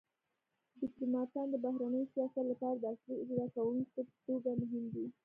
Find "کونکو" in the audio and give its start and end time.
3.55-3.99